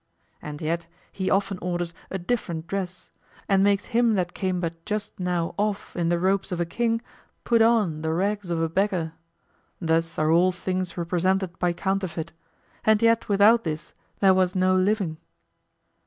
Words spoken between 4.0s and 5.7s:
that came but just now